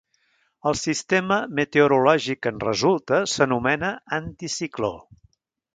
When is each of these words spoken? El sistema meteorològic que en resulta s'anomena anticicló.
El 0.69 0.77
sistema 0.83 1.37
meteorològic 1.59 2.41
que 2.45 2.55
en 2.55 2.59
resulta 2.67 3.23
s'anomena 3.35 3.95
anticicló. 4.21 4.95